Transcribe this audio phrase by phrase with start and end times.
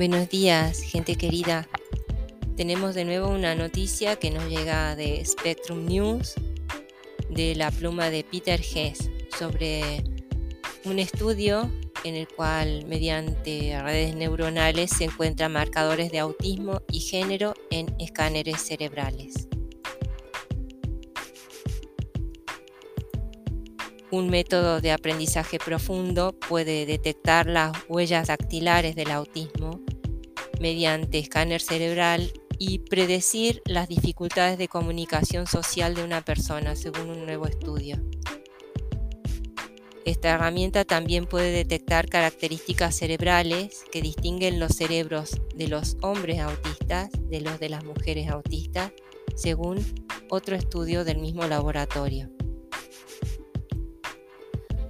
[0.00, 1.68] Buenos días, gente querida.
[2.56, 6.36] Tenemos de nuevo una noticia que nos llega de Spectrum News,
[7.28, 10.02] de la pluma de Peter Hess, sobre
[10.86, 11.70] un estudio
[12.02, 18.58] en el cual mediante redes neuronales se encuentran marcadores de autismo y género en escáneres
[18.62, 19.48] cerebrales.
[24.10, 29.78] Un método de aprendizaje profundo puede detectar las huellas dactilares del autismo
[30.60, 37.24] mediante escáner cerebral y predecir las dificultades de comunicación social de una persona, según un
[37.24, 37.96] nuevo estudio.
[40.04, 47.08] Esta herramienta también puede detectar características cerebrales que distinguen los cerebros de los hombres autistas
[47.28, 48.92] de los de las mujeres autistas,
[49.36, 49.82] según
[50.28, 52.30] otro estudio del mismo laboratorio.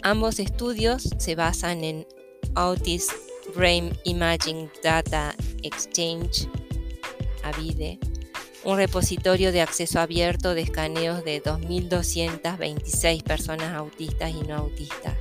[0.02, 2.06] Ambos estudios se basan en
[2.54, 6.48] Autism Brain Imaging Data Exchange,
[7.42, 7.98] AVIDE,
[8.64, 15.14] un repositorio de acceso abierto de escaneos de 2.226 personas autistas y no autistas.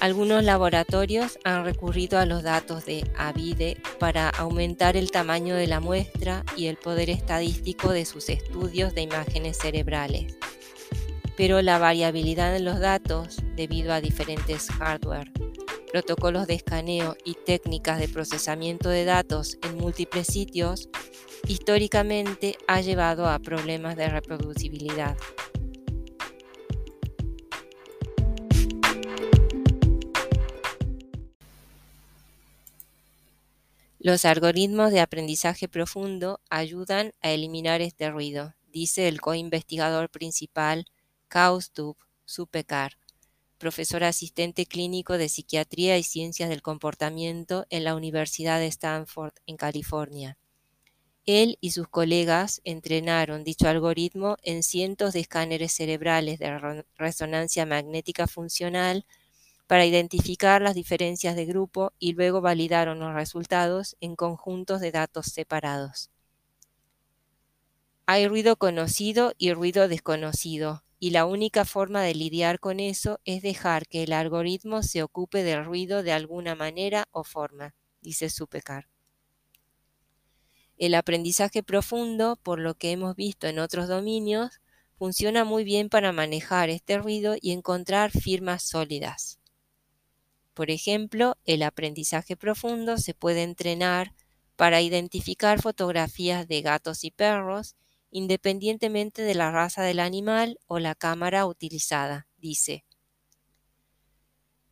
[0.00, 5.80] Algunos laboratorios han recurrido a los datos de AVIDE para aumentar el tamaño de la
[5.80, 10.38] muestra y el poder estadístico de sus estudios de imágenes cerebrales
[11.38, 15.30] pero la variabilidad en los datos, debido a diferentes hardware,
[15.90, 20.88] protocolos de escaneo y técnicas de procesamiento de datos en múltiples sitios,
[21.46, 25.16] históricamente ha llevado a problemas de reproducibilidad.
[34.00, 40.86] Los algoritmos de aprendizaje profundo ayudan a eliminar este ruido, dice el co-investigador principal
[41.26, 42.96] Kaustub Supekar,
[43.58, 49.56] profesor asistente clínico de Psiquiatría y Ciencias del Comportamiento en la Universidad de Stanford, en
[49.56, 50.38] California.
[51.26, 58.26] Él y sus colegas entrenaron dicho algoritmo en cientos de escáneres cerebrales de resonancia magnética
[58.26, 59.04] funcional
[59.66, 65.26] para identificar las diferencias de grupo y luego validaron los resultados en conjuntos de datos
[65.26, 66.10] separados.
[68.06, 73.42] Hay ruido conocido y ruido desconocido, y la única forma de lidiar con eso es
[73.42, 78.88] dejar que el algoritmo se ocupe del ruido de alguna manera o forma, dice Supekar.
[80.76, 84.60] El aprendizaje profundo, por lo que hemos visto en otros dominios,
[84.96, 89.38] funciona muy bien para manejar este ruido y encontrar firmas sólidas.
[90.54, 94.14] Por ejemplo, el aprendizaje profundo se puede entrenar
[94.56, 97.76] para identificar fotografías de gatos y perros
[98.10, 102.84] independientemente de la raza del animal o la cámara utilizada, dice.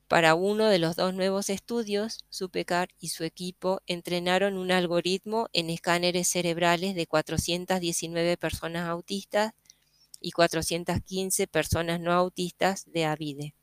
[0.08, 5.68] Para uno de los dos nuevos estudios, Supecar y su equipo entrenaron un algoritmo en
[5.68, 9.52] escáneres cerebrales de 419 personas autistas
[10.20, 13.54] y 415 personas no autistas de AVIDE.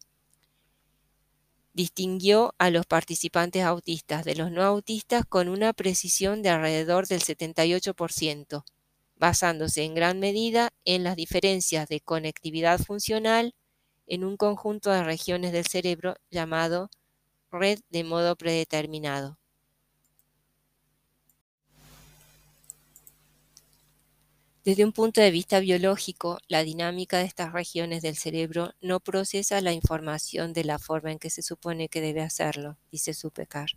[1.74, 7.22] Distinguió a los participantes autistas de los no autistas con una precisión de alrededor del
[7.22, 8.64] 78%,
[9.16, 13.56] basándose en gran medida en las diferencias de conectividad funcional
[14.08, 16.90] en un conjunto de regiones del cerebro llamado
[17.52, 19.38] red de modo predeterminado.
[24.66, 29.60] Desde un punto de vista biológico, la dinámica de estas regiones del cerebro no procesa
[29.60, 33.72] la información de la forma en que se supone que debe hacerlo, dice Supekar.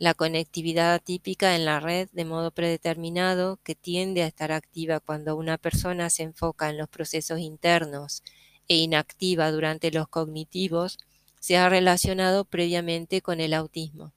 [0.00, 5.36] La conectividad atípica en la red de modo predeterminado, que tiende a estar activa cuando
[5.36, 8.22] una persona se enfoca en los procesos internos
[8.66, 10.98] e inactiva durante los cognitivos,
[11.38, 14.14] se ha relacionado previamente con el autismo.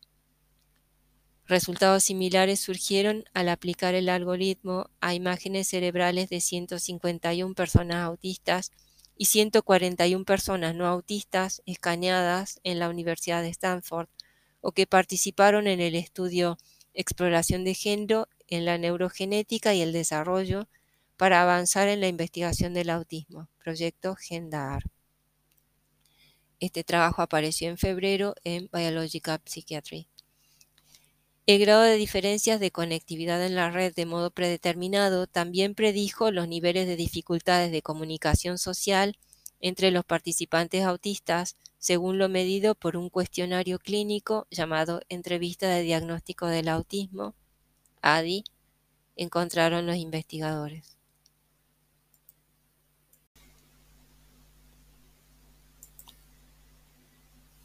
[1.47, 8.72] Resultados similares surgieron al aplicar el algoritmo a imágenes cerebrales de 151 personas autistas
[9.17, 14.08] y 141 personas no autistas escaneadas en la Universidad de Stanford
[14.63, 16.57] o que participaron en el estudio
[16.93, 20.69] Exploración de Género en la Neurogenética y el Desarrollo
[21.17, 24.83] para avanzar en la investigación del autismo, proyecto GENDAR.
[26.61, 30.07] Este trabajo apareció en febrero en Biological Psychiatry.
[31.45, 36.47] El grado de diferencias de conectividad en la red de modo predeterminado también predijo los
[36.47, 39.17] niveles de dificultades de comunicación social
[39.63, 46.47] entre los participantes autistas según lo medido por un cuestionario clínico llamado Entrevista de Diagnóstico
[46.47, 47.33] del Autismo,
[48.01, 48.43] ADI,
[49.15, 50.97] encontraron los investigadores.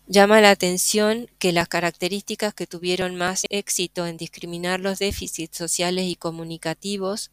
[0.06, 6.06] Llama la atención que las características que tuvieron más éxito en discriminar los déficits sociales
[6.06, 7.32] y comunicativos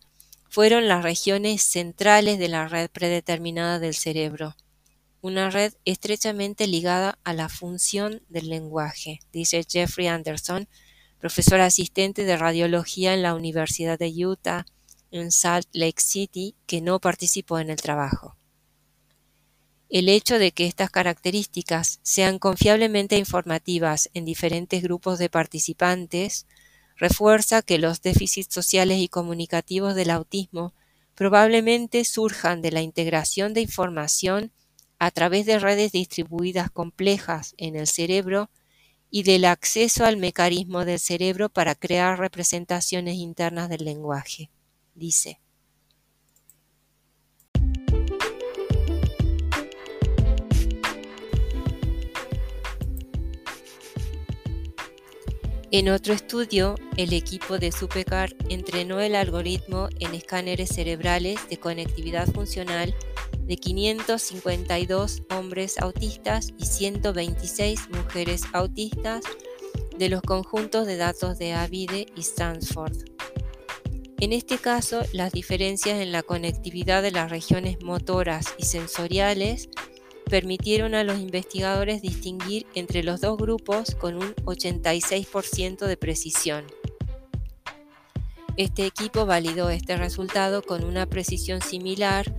[0.55, 4.55] fueron las regiones centrales de la red predeterminada del cerebro,
[5.19, 10.69] una red estrechamente ligada a la función del lenguaje, dice Jeffrey Anderson,
[11.19, 14.65] profesor asistente de radiología en la Universidad de Utah
[15.11, 18.37] en Salt Lake City, que no participó en el trabajo.
[19.89, 26.47] El hecho de que estas características sean confiablemente informativas en diferentes grupos de participantes
[26.95, 30.73] refuerza que los déficits sociales y comunicativos del autismo
[31.15, 34.51] probablemente surjan de la integración de información
[34.99, 38.49] a través de redes distribuidas complejas en el cerebro
[39.09, 44.49] y del acceso al mecanismo del cerebro para crear representaciones internas del lenguaje,
[44.93, 45.39] dice.
[55.77, 62.31] En otro estudio, el equipo de Supercar entrenó el algoritmo en escáneres cerebrales de conectividad
[62.31, 62.95] funcional
[63.41, 69.25] de 552 hombres autistas y 126 mujeres autistas
[69.99, 72.95] de los conjuntos de datos de Avide y Stanford.
[74.21, 79.67] En este caso, las diferencias en la conectividad de las regiones motoras y sensoriales
[80.29, 86.65] permitieron a los investigadores distinguir entre los dos grupos con un 86% de precisión.
[88.57, 92.33] Este equipo validó este resultado con una precisión similar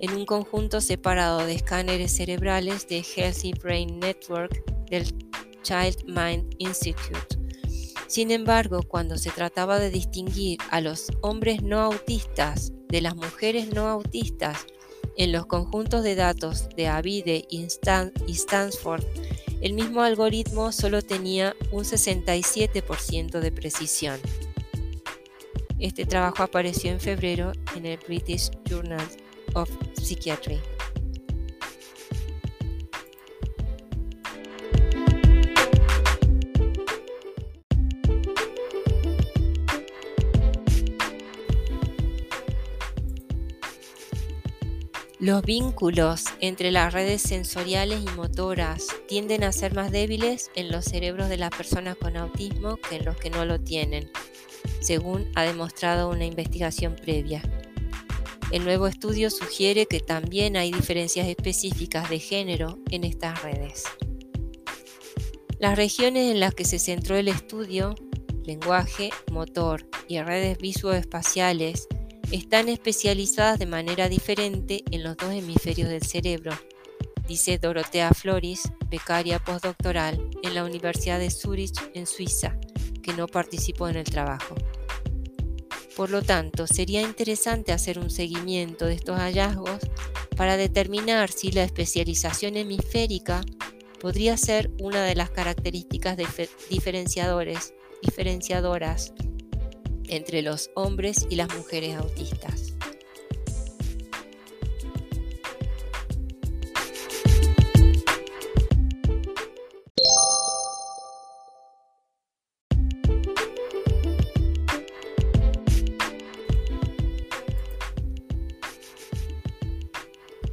[0.00, 5.04] en un conjunto separado de escáneres cerebrales de Healthy Brain Network del
[5.62, 7.38] Child Mind Institute.
[8.08, 13.72] Sin embargo, cuando se trataba de distinguir a los hombres no autistas de las mujeres
[13.72, 14.66] no autistas
[15.16, 19.04] en los conjuntos de datos de Avide y Stanford,
[19.60, 24.18] el mismo algoritmo solo tenía un 67% de precisión.
[25.78, 29.06] Este trabajo apareció en febrero en el British Journal
[29.54, 30.60] of Psychiatry.
[45.20, 50.86] Los vínculos entre las redes sensoriales y motoras tienden a ser más débiles en los
[50.86, 54.10] cerebros de las personas con autismo que en los que no lo tienen,
[54.80, 57.42] según ha demostrado una investigación previa.
[58.50, 63.84] El nuevo estudio sugiere que también hay diferencias específicas de género en estas redes.
[65.58, 67.94] Las regiones en las que se centró el estudio,
[68.46, 71.88] lenguaje, motor y redes visoespaciales,
[72.30, 76.52] están especializadas de manera diferente en los dos hemisferios del cerebro,
[77.26, 82.56] dice Dorotea Floris, becaria postdoctoral en la Universidad de Zurich en Suiza,
[83.02, 84.54] que no participó en el trabajo.
[85.96, 89.80] Por lo tanto, sería interesante hacer un seguimiento de estos hallazgos
[90.36, 93.42] para determinar si la especialización hemisférica
[94.00, 96.16] podría ser una de las características
[96.70, 97.74] diferenciadoras
[100.10, 102.74] entre los hombres y las mujeres autistas.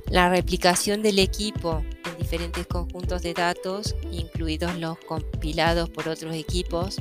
[0.09, 6.97] La replicación del equipo en diferentes conjuntos de datos, incluidos los compilados por otros equipos,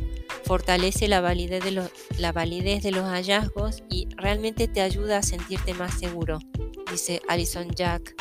[0.46, 1.72] fortalece la validez, de
[2.92, 6.38] los, hallazgos y realmente te ayuda a sentirte más seguro,
[6.90, 8.14] dice Alison Jack,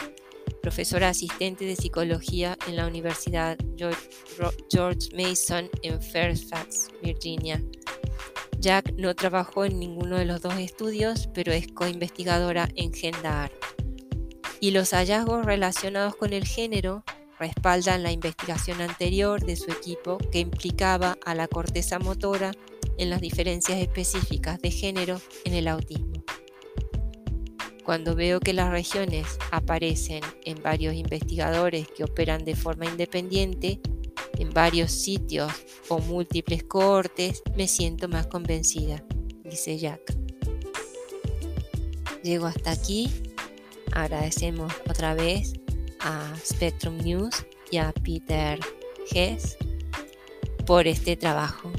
[0.61, 7.63] profesora asistente de psicología en la Universidad George Mason en Fairfax, Virginia.
[8.57, 13.51] Jack no trabajó en ninguno de los dos estudios, pero es coinvestigadora en GENDAR.
[14.59, 17.03] Y los hallazgos relacionados con el género
[17.39, 22.51] respaldan la investigación anterior de su equipo que implicaba a la corteza motora
[22.97, 26.23] en las diferencias específicas de género en el autismo.
[27.83, 33.79] Cuando veo que las regiones aparecen en varios investigadores que operan de forma independiente,
[34.39, 35.51] en varios sitios
[35.87, 39.03] o múltiples cohortes, me siento más convencida,
[39.43, 40.17] dice Jack.
[42.23, 43.11] Llego hasta aquí.
[43.91, 45.53] Agradecemos otra vez
[46.05, 48.59] a Spectrum News y a Peter
[49.11, 49.57] Hess
[50.65, 51.71] por este trabajo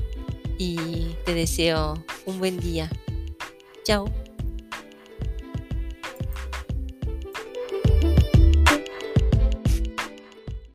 [0.59, 2.91] y te deseo un buen día.
[3.85, 4.07] Chao.